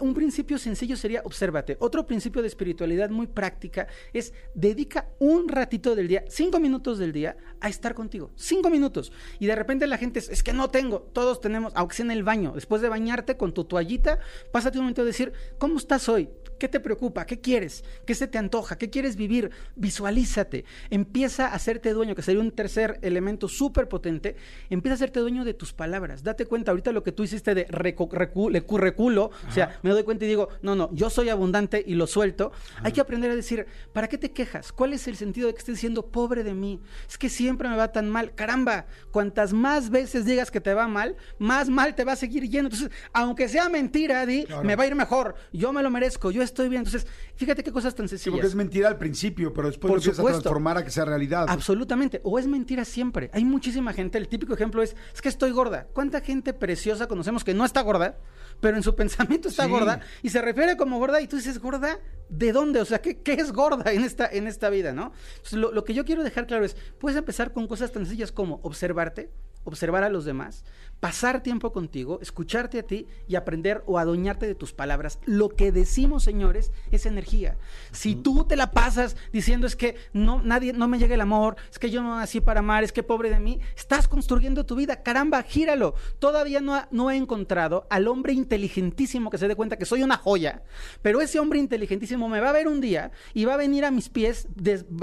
un 0.00 0.14
principio 0.14 0.58
sencillo 0.58 0.96
sería, 0.96 1.22
obsérvate. 1.24 1.76
Otro 1.80 2.06
principio 2.06 2.40
de 2.40 2.48
espiritualidad 2.48 3.10
muy 3.10 3.26
práctica 3.26 3.88
es, 4.12 4.32
dedica 4.54 5.10
un 5.18 5.48
ratito 5.48 5.94
del 5.94 6.08
día, 6.08 6.24
cinco 6.28 6.60
minutos 6.60 6.98
del 6.98 7.12
día, 7.12 7.36
a 7.60 7.68
estar 7.68 7.94
contigo. 7.94 8.30
Cinco 8.36 8.70
minutos. 8.70 9.12
Y 9.38 9.46
de 9.46 9.56
repente 9.56 9.86
la 9.86 9.98
gente 9.98 10.18
es, 10.18 10.28
es 10.30 10.42
que 10.42 10.52
no 10.52 10.70
tengo. 10.70 11.00
Todos 11.12 11.40
tenemos, 11.40 11.72
aunque 11.76 11.96
sea 11.96 12.04
en 12.04 12.12
el 12.12 12.22
baño, 12.22 12.52
después 12.54 12.69
de 12.78 12.88
bañarte 12.88 13.36
con 13.36 13.52
tu 13.52 13.64
toallita, 13.64 14.20
pásate 14.52 14.78
un 14.78 14.84
momento 14.84 15.02
de 15.02 15.08
decir, 15.08 15.32
¿cómo 15.58 15.78
estás 15.78 16.08
hoy? 16.08 16.28
¿Qué 16.60 16.68
te 16.68 16.78
preocupa? 16.78 17.26
¿Qué 17.26 17.40
quieres? 17.40 17.84
¿Qué 18.06 18.14
se 18.14 18.28
te 18.28 18.38
antoja? 18.38 18.78
¿Qué 18.78 18.90
quieres 18.90 19.16
vivir? 19.16 19.50
Visualízate. 19.74 20.64
Empieza 20.90 21.48
a 21.48 21.54
hacerte 21.54 21.92
dueño, 21.92 22.14
que 22.14 22.22
sería 22.22 22.40
un 22.40 22.52
tercer 22.52 23.00
elemento 23.02 23.48
súper 23.48 23.88
potente. 23.88 24.36
Empieza 24.68 24.94
a 24.94 24.96
hacerte 24.96 25.20
dueño 25.20 25.44
de 25.44 25.54
tus 25.54 25.72
palabras. 25.72 26.22
Date 26.22 26.46
cuenta 26.46 26.70
ahorita 26.70 26.92
lo 26.92 27.02
que 27.02 27.10
tú 27.10 27.24
hiciste 27.24 27.54
de 27.54 27.64
reculo. 27.64 29.30
O 29.48 29.52
sea, 29.52 29.78
me 29.82 29.90
doy 29.90 30.04
cuenta 30.04 30.24
y 30.24 30.28
digo, 30.28 30.48
no, 30.62 30.76
no, 30.76 30.90
yo 30.92 31.10
soy 31.10 31.28
abundante 31.28 31.82
y 31.84 31.94
lo 31.94 32.06
suelto. 32.06 32.52
Hay 32.82 32.92
que 32.92 33.00
aprender 33.00 33.30
a 33.30 33.36
decir, 33.36 33.66
¿para 33.92 34.08
qué 34.08 34.18
te 34.18 34.30
quejas? 34.30 34.72
¿Cuál 34.72 34.92
es 34.92 35.08
el 35.08 35.16
sentido 35.16 35.48
de 35.48 35.54
que 35.54 35.58
estés 35.58 35.76
diciendo 35.76 36.06
pobre 36.06 36.44
de 36.44 36.54
mí? 36.54 36.80
Es 37.08 37.18
que 37.18 37.28
siempre 37.28 37.68
me 37.68 37.76
va 37.76 37.92
tan 37.92 38.08
mal. 38.08 38.34
Caramba, 38.34 38.86
cuantas 39.10 39.52
más 39.52 39.90
veces 39.90 40.24
digas 40.24 40.50
que 40.50 40.60
te 40.60 40.72
va 40.72 40.86
mal, 40.86 41.16
más 41.38 41.68
mal 41.68 41.94
te 41.94 42.04
va 42.04 42.12
a 42.12 42.16
seguir 42.16 42.48
yendo 42.48 42.70
entonces, 42.70 42.90
aunque 43.12 43.48
sea 43.48 43.68
mentira, 43.68 44.24
di, 44.26 44.46
me 44.62 44.76
va 44.76 44.84
a 44.84 44.86
ir 44.86 44.94
mejor, 44.94 45.34
yo 45.52 45.72
me 45.72 45.82
lo 45.82 45.90
merezco, 45.90 46.30
yo 46.30 46.42
estoy 46.50 46.68
bien. 46.68 46.80
Entonces, 46.80 47.06
fíjate 47.34 47.62
qué 47.62 47.72
cosas 47.72 47.94
tan 47.94 48.08
sencillas. 48.08 48.24
Sí, 48.24 48.30
porque 48.30 48.46
es 48.46 48.54
mentira 48.54 48.88
al 48.88 48.98
principio, 48.98 49.52
pero 49.52 49.68
después 49.68 49.90
lo 49.90 49.96
empiezas 49.96 50.20
a 50.20 50.28
transformar 50.28 50.78
a 50.78 50.84
que 50.84 50.90
sea 50.90 51.04
realidad. 51.04 51.46
Absolutamente. 51.48 52.20
O 52.24 52.38
es 52.38 52.46
mentira 52.46 52.84
siempre. 52.84 53.30
Hay 53.32 53.44
muchísima 53.44 53.92
gente. 53.92 54.18
El 54.18 54.28
típico 54.28 54.54
ejemplo 54.54 54.82
es, 54.82 54.94
es 55.14 55.22
que 55.22 55.28
estoy 55.28 55.50
gorda. 55.50 55.86
¿Cuánta 55.92 56.20
gente 56.20 56.52
preciosa 56.52 57.06
conocemos 57.06 57.44
que 57.44 57.54
no 57.54 57.64
está 57.64 57.80
gorda, 57.82 58.18
pero 58.60 58.76
en 58.76 58.82
su 58.82 58.94
pensamiento 58.96 59.48
está 59.48 59.66
gorda 59.66 60.00
y 60.22 60.30
se 60.30 60.40
refiere 60.42 60.76
como 60.76 60.98
gorda 60.98 61.20
y 61.20 61.26
tú 61.26 61.36
dices, 61.36 61.58
gorda, 61.58 61.98
¿de 62.28 62.52
dónde? 62.52 62.80
O 62.80 62.84
sea, 62.84 63.00
¿qué, 63.00 63.18
qué 63.22 63.34
es 63.34 63.52
gorda 63.52 63.92
en 63.92 64.04
esta, 64.04 64.26
en 64.26 64.46
esta 64.46 64.70
vida, 64.70 64.92
no? 64.92 65.12
lo, 65.52 65.72
lo 65.72 65.84
que 65.84 65.94
yo 65.94 66.04
quiero 66.04 66.22
dejar 66.22 66.46
claro 66.46 66.64
es, 66.64 66.76
puedes 66.98 67.18
empezar 67.18 67.52
con 67.52 67.66
cosas 67.66 67.92
tan 67.92 68.04
sencillas 68.04 68.32
como 68.32 68.60
observarte, 68.62 69.30
observar 69.64 70.04
a 70.04 70.08
los 70.08 70.24
demás, 70.24 70.64
pasar 71.00 71.42
tiempo 71.42 71.72
contigo, 71.72 72.18
escucharte 72.20 72.78
a 72.78 72.82
ti 72.82 73.06
y 73.26 73.34
aprender 73.36 73.82
o 73.86 73.98
adueñarte 73.98 74.46
de 74.46 74.54
tus 74.54 74.72
palabras. 74.72 75.18
Lo 75.24 75.48
que 75.48 75.72
decimos, 75.72 76.22
señores, 76.22 76.72
es 76.90 77.06
energía. 77.06 77.56
Si 77.90 78.14
tú 78.14 78.44
te 78.44 78.56
la 78.56 78.70
pasas 78.70 79.16
diciendo 79.32 79.66
es 79.66 79.76
que 79.76 79.96
no 80.12 80.42
nadie 80.42 80.72
no 80.74 80.88
me 80.88 80.98
llega 80.98 81.14
el 81.14 81.20
amor, 81.22 81.56
es 81.70 81.78
que 81.78 81.90
yo 81.90 82.02
no 82.02 82.16
nací 82.16 82.40
para 82.40 82.60
amar, 82.60 82.84
es 82.84 82.92
que 82.92 83.02
pobre 83.02 83.30
de 83.30 83.40
mí, 83.40 83.60
estás 83.76 84.08
construyendo 84.08 84.66
tu 84.66 84.76
vida. 84.76 85.02
Caramba, 85.02 85.42
gíralo. 85.42 85.94
Todavía 86.18 86.60
no, 86.60 86.86
no 86.90 87.10
he 87.10 87.16
encontrado 87.16 87.86
al 87.88 88.06
hombre 88.06 88.34
inteligentísimo 88.34 89.30
que 89.30 89.38
se 89.38 89.48
dé 89.48 89.56
cuenta 89.56 89.78
que 89.78 89.86
soy 89.86 90.02
una 90.02 90.18
joya, 90.18 90.62
pero 91.00 91.20
ese 91.20 91.40
hombre 91.40 91.58
inteligentísimo 91.58 92.28
me 92.28 92.40
va 92.40 92.50
a 92.50 92.52
ver 92.52 92.68
un 92.68 92.80
día 92.80 93.10
y 93.32 93.46
va 93.46 93.54
a 93.54 93.56
venir 93.56 93.84
a 93.84 93.90
mis 93.90 94.10
pies 94.10 94.48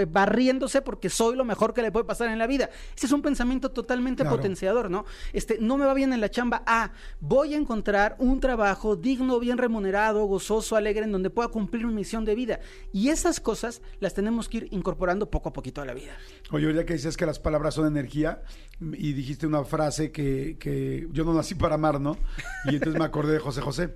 barriéndose 0.08 0.82
porque 0.82 1.10
soy 1.10 1.36
lo 1.36 1.46
mejor 1.46 1.74
que 1.74 1.82
le 1.82 1.92
puede 1.92 2.06
pasar 2.06 2.30
en 2.30 2.38
la 2.38 2.46
vida. 2.46 2.70
Ese 2.96 3.08
es 3.08 3.12
un 3.12 3.22
pensamiento 3.24 3.72
totalmente 3.72 4.24
potenciador, 4.26 4.92
¿no? 4.92 5.06
Este 5.34 5.58
no 5.60 5.78
me 5.78 5.87
va 5.88 5.94
bien 5.94 6.14
en 6.14 6.22
la 6.22 6.30
chamba? 6.30 6.64
Ah, 6.66 6.92
voy 7.20 7.54
a 7.54 7.58
encontrar 7.58 8.16
un 8.20 8.40
trabajo 8.40 8.96
digno, 8.96 9.40
bien 9.40 9.58
remunerado, 9.58 10.26
gozoso, 10.26 10.76
alegre, 10.76 11.06
en 11.06 11.12
donde 11.12 11.30
pueda 11.30 11.50
cumplir 11.50 11.86
mi 11.88 11.94
misión 11.94 12.26
de 12.26 12.36
vida. 12.36 12.60
Y 12.94 13.10
esas 13.10 13.40
cosas 13.40 13.82
las 14.00 14.14
tenemos 14.14 14.48
que 14.50 14.58
ir 14.58 14.68
incorporando 14.72 15.30
poco 15.30 15.50
a 15.50 15.54
poquito 15.54 15.82
a 15.82 15.86
la 15.86 15.94
vida. 15.94 16.16
Oye, 16.52 16.66
ahorita 16.66 16.86
que 16.86 16.94
dices 16.94 17.18
que 17.18 17.26
las 17.26 17.40
palabras 17.40 17.74
son 17.74 17.88
energía, 17.88 18.44
y 18.80 19.14
dijiste 19.14 19.48
una 19.48 19.64
frase 19.64 20.12
que, 20.12 20.58
que 20.60 21.08
yo 21.12 21.24
no 21.24 21.34
nací 21.34 21.56
para 21.56 21.76
amar, 21.76 22.00
¿no? 22.00 22.18
Y 22.66 22.76
entonces 22.76 23.00
me 23.00 23.06
acordé 23.06 23.34
de 23.34 23.40
José 23.40 23.62
José. 23.62 23.96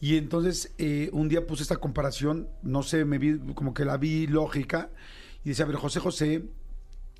Y 0.00 0.16
entonces 0.16 0.72
eh, 0.78 1.10
un 1.12 1.28
día 1.28 1.46
puse 1.46 1.62
esta 1.62 1.76
comparación, 1.76 2.48
no 2.62 2.82
sé, 2.82 3.04
me 3.04 3.18
vi, 3.18 3.38
como 3.54 3.74
que 3.74 3.84
la 3.84 3.96
vi 3.96 4.26
lógica, 4.26 4.90
y 5.44 5.50
decía, 5.50 5.64
a 5.64 5.68
ver, 5.68 5.76
José 5.76 6.00
José 6.00 6.44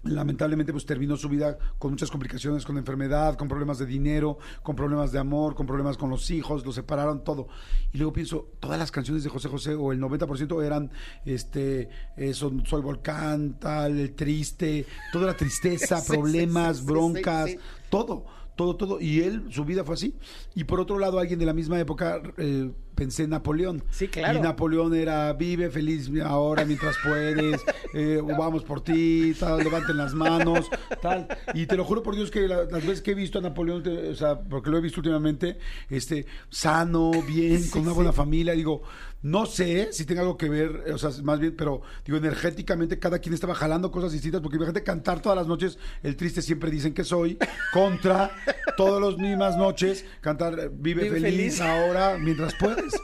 lamentablemente 0.02 0.72
pues 0.72 0.86
terminó 0.86 1.16
su 1.16 1.28
vida 1.28 1.58
con 1.78 1.90
muchas 1.90 2.10
complicaciones, 2.10 2.64
con 2.64 2.78
enfermedad, 2.78 3.36
con 3.36 3.48
problemas 3.48 3.78
de 3.78 3.86
dinero, 3.86 4.38
con 4.62 4.76
problemas 4.76 5.12
de 5.12 5.18
amor, 5.18 5.54
con 5.54 5.66
problemas 5.66 5.96
con 5.96 6.10
los 6.10 6.30
hijos, 6.30 6.64
lo 6.64 6.72
separaron 6.72 7.24
todo. 7.24 7.48
Y 7.92 7.98
luego 7.98 8.12
pienso, 8.12 8.52
todas 8.60 8.78
las 8.78 8.90
canciones 8.90 9.24
de 9.24 9.30
José 9.30 9.48
José 9.48 9.74
o 9.74 9.92
el 9.92 10.00
90% 10.00 10.64
eran 10.64 10.90
este 11.24 11.88
eh, 12.16 12.34
son, 12.34 12.64
Soy 12.66 12.82
Volcán, 12.82 13.58
tal, 13.58 13.98
el 13.98 14.14
triste, 14.14 14.86
toda 15.12 15.26
la 15.26 15.36
tristeza, 15.36 16.02
problemas, 16.06 16.84
broncas, 16.84 17.50
todo, 17.90 18.26
todo, 18.58 18.76
todo. 18.76 19.00
Y 19.00 19.20
él, 19.20 19.44
su 19.50 19.64
vida 19.64 19.84
fue 19.84 19.94
así. 19.94 20.14
Y 20.54 20.64
por 20.64 20.80
otro 20.80 20.98
lado, 20.98 21.18
alguien 21.18 21.38
de 21.38 21.46
la 21.46 21.54
misma 21.54 21.78
época, 21.80 22.20
eh, 22.36 22.70
pensé 22.94 23.22
en 23.22 23.30
Napoleón. 23.30 23.84
Sí, 23.90 24.08
claro. 24.08 24.36
Y 24.38 24.42
Napoleón 24.42 24.92
era, 24.94 25.32
vive 25.32 25.70
feliz 25.70 26.10
ahora 26.24 26.64
mientras 26.64 26.96
puedes, 27.04 27.62
eh, 27.94 28.20
vamos 28.36 28.64
por 28.64 28.82
ti, 28.82 29.34
tal, 29.38 29.58
levanten 29.62 29.96
las 29.96 30.12
manos, 30.14 30.68
tal. 31.00 31.28
Y 31.54 31.66
te 31.66 31.76
lo 31.76 31.84
juro 31.84 32.02
por 32.02 32.16
Dios 32.16 32.30
que 32.32 32.48
la- 32.48 32.64
las 32.64 32.82
veces 32.84 33.00
que 33.00 33.12
he 33.12 33.14
visto 33.14 33.38
a 33.38 33.42
Napoleón, 33.42 33.84
te- 33.84 34.08
o 34.08 34.14
sea, 34.16 34.40
porque 34.40 34.68
lo 34.70 34.78
he 34.78 34.80
visto 34.80 34.98
últimamente, 35.00 35.58
este, 35.88 36.26
sano, 36.50 37.12
bien, 37.26 37.68
con 37.70 37.82
una 37.82 37.92
buena 37.92 38.12
familia, 38.12 38.52
digo, 38.54 38.82
no 39.22 39.46
sé 39.46 39.92
si 39.92 40.04
tenga 40.04 40.22
algo 40.22 40.36
que 40.36 40.48
ver, 40.48 40.92
o 40.92 40.98
sea, 40.98 41.10
más 41.22 41.38
bien, 41.38 41.54
pero 41.56 41.82
digo, 42.04 42.18
energéticamente 42.18 42.98
cada 42.98 43.20
quien 43.20 43.32
estaba 43.34 43.54
jalando 43.54 43.90
cosas 43.92 44.10
distintas, 44.12 44.40
porque 44.40 44.56
imagínate 44.56 44.82
cantar 44.82 45.20
todas 45.22 45.36
las 45.38 45.46
noches, 45.46 45.78
el 46.02 46.16
triste 46.16 46.42
siempre 46.42 46.68
dicen 46.70 46.94
que 46.94 47.04
soy, 47.04 47.38
contra, 47.72 48.30
todas 48.76 49.02
las 49.02 49.18
mismas 49.18 49.56
noches, 49.56 50.04
cantar 50.20 50.58
eh, 50.58 50.70
vive, 50.72 51.04
Vive 51.04 51.20
feliz, 51.20 51.58
feliz. 51.58 51.60
ahora 51.60 52.18
mientras 52.18 52.54
puedes. 52.54 52.94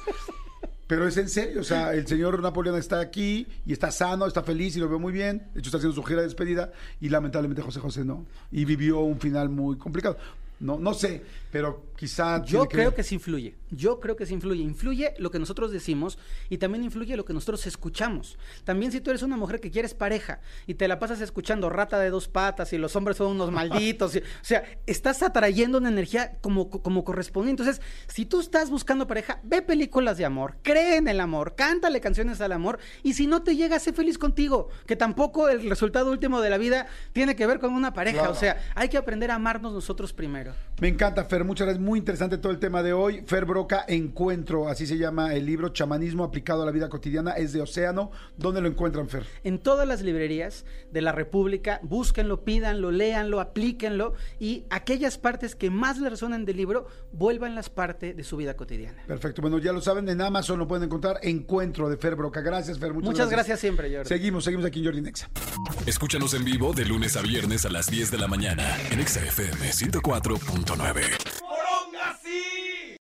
Pero 0.86 1.08
es 1.08 1.16
en 1.16 1.28
serio, 1.30 1.60
o 1.62 1.64
sea, 1.64 1.94
el 1.94 2.06
señor 2.06 2.40
Napoleón 2.42 2.76
está 2.76 3.00
aquí 3.00 3.46
y 3.64 3.72
está 3.72 3.90
sano, 3.90 4.26
está 4.26 4.42
feliz 4.42 4.76
y 4.76 4.80
lo 4.80 4.88
veo 4.88 4.98
muy 4.98 5.12
bien. 5.12 5.38
De 5.54 5.60
hecho, 5.60 5.68
está 5.68 5.78
haciendo 5.78 5.94
su 5.94 6.02
gira 6.02 6.20
de 6.20 6.26
despedida 6.26 6.72
y 7.00 7.08
lamentablemente 7.08 7.62
José 7.62 7.80
José 7.80 8.04
no. 8.04 8.26
Y 8.52 8.66
vivió 8.66 9.00
un 9.00 9.18
final 9.18 9.48
muy 9.48 9.78
complicado. 9.78 10.18
No, 10.60 10.78
no 10.78 10.94
sé, 10.94 11.22
pero 11.50 11.86
quizá. 11.96 12.42
Yo 12.44 12.66
creo 12.68 12.86
ver. 12.90 12.94
que 12.94 13.02
sí 13.02 13.16
influye. 13.16 13.56
Yo 13.70 13.98
creo 14.00 14.14
que 14.16 14.24
sí 14.24 14.34
influye. 14.34 14.62
Influye 14.62 15.14
lo 15.18 15.30
que 15.30 15.38
nosotros 15.40 15.72
decimos 15.72 16.16
y 16.48 16.58
también 16.58 16.84
influye 16.84 17.16
lo 17.16 17.24
que 17.24 17.32
nosotros 17.32 17.66
escuchamos. 17.66 18.38
También 18.62 18.92
si 18.92 19.00
tú 19.00 19.10
eres 19.10 19.22
una 19.22 19.36
mujer 19.36 19.60
que 19.60 19.70
quieres 19.70 19.94
pareja 19.94 20.40
y 20.66 20.74
te 20.74 20.86
la 20.86 20.98
pasas 21.00 21.20
escuchando 21.20 21.68
rata 21.70 21.98
de 21.98 22.10
dos 22.10 22.28
patas 22.28 22.72
y 22.72 22.78
los 22.78 22.94
hombres 22.96 23.16
son 23.16 23.32
unos 23.32 23.50
malditos, 23.52 24.14
y- 24.14 24.20
o 24.20 24.22
sea, 24.42 24.62
estás 24.86 25.22
atrayendo 25.22 25.78
una 25.78 25.88
energía 25.88 26.38
como, 26.40 26.70
como 26.70 27.04
corresponde. 27.04 27.50
Entonces, 27.50 27.82
si 28.06 28.24
tú 28.24 28.40
estás 28.40 28.70
buscando 28.70 29.06
pareja, 29.08 29.40
ve 29.42 29.60
películas 29.60 30.16
de 30.18 30.24
amor, 30.24 30.56
cree 30.62 30.96
en 30.96 31.08
el 31.08 31.20
amor, 31.20 31.56
cántale 31.56 32.00
canciones 32.00 32.40
al 32.40 32.52
amor 32.52 32.78
y 33.02 33.14
si 33.14 33.26
no 33.26 33.42
te 33.42 33.56
llega, 33.56 33.78
sé 33.80 33.92
feliz 33.92 34.18
contigo. 34.18 34.68
Que 34.86 34.94
tampoco 34.96 35.48
el 35.48 35.68
resultado 35.68 36.10
último 36.12 36.40
de 36.40 36.50
la 36.50 36.58
vida 36.58 36.86
tiene 37.12 37.34
que 37.34 37.46
ver 37.46 37.58
con 37.58 37.72
una 37.74 37.92
pareja. 37.92 38.18
Claro. 38.18 38.32
O 38.32 38.36
sea, 38.36 38.62
hay 38.76 38.88
que 38.88 38.96
aprender 38.98 39.30
a 39.30 39.34
amarnos 39.34 39.72
nosotros 39.72 40.12
primero. 40.12 40.43
Me 40.80 40.88
encanta, 40.88 41.24
Fer. 41.24 41.44
Muchas 41.44 41.66
gracias. 41.66 41.84
Muy 41.84 42.00
interesante 42.00 42.36
todo 42.36 42.50
el 42.50 42.58
tema 42.58 42.82
de 42.82 42.92
hoy. 42.92 43.22
Fer 43.26 43.44
Broca, 43.44 43.84
Encuentro, 43.86 44.68
así 44.68 44.86
se 44.86 44.98
llama 44.98 45.32
el 45.34 45.46
libro, 45.46 45.68
Chamanismo 45.68 46.24
aplicado 46.24 46.62
a 46.62 46.66
la 46.66 46.72
vida 46.72 46.88
cotidiana, 46.88 47.32
es 47.32 47.52
de 47.52 47.60
Océano. 47.60 48.10
¿Dónde 48.36 48.60
lo 48.60 48.68
encuentran, 48.68 49.08
Fer? 49.08 49.24
en 49.44 49.58
todas 49.58 49.86
las 49.86 50.02
librerías 50.02 50.64
de 50.90 51.00
la 51.00 51.12
República, 51.12 51.78
búsquenlo, 51.82 52.44
pídanlo, 52.44 52.90
léanlo, 52.90 53.40
aplíquenlo 53.40 54.14
y 54.40 54.64
aquellas 54.70 55.16
partes 55.16 55.54
que 55.54 55.70
más 55.70 55.98
les 55.98 56.10
resuenan 56.10 56.44
del 56.44 56.56
libro, 56.56 56.88
vuélvanlas 57.12 57.70
parte 57.70 58.14
de 58.14 58.24
su 58.24 58.36
vida 58.36 58.56
cotidiana. 58.56 59.02
Perfecto. 59.06 59.42
Bueno, 59.42 59.58
ya 59.58 59.72
lo 59.72 59.80
saben, 59.80 60.08
en 60.08 60.20
Amazon 60.20 60.58
lo 60.58 60.66
pueden 60.66 60.84
encontrar. 60.84 61.18
Encuentro 61.22 61.88
de 61.88 61.96
Fer 61.96 62.16
Broca. 62.16 62.40
Gracias, 62.40 62.78
Fer. 62.78 62.92
Muchas, 62.92 63.10
Muchas 63.10 63.30
gracias 63.30 63.60
siempre, 63.60 63.94
Jordi. 63.94 64.08
Seguimos, 64.08 64.44
seguimos 64.44 64.66
aquí 64.66 64.80
en 64.80 64.86
Jordi 64.86 65.00
Nexa. 65.02 65.30
Escúchanos 65.86 66.34
en 66.34 66.44
vivo 66.44 66.72
de 66.72 66.84
lunes 66.84 67.16
a 67.16 67.22
viernes 67.22 67.64
a 67.64 67.70
las 67.70 67.86
10 67.86 68.10
de 68.10 68.18
la 68.18 68.26
mañana 68.26 68.76
en 68.90 69.00
Exa 69.00 69.20
FM 69.20 69.72
99.9. 70.38 71.53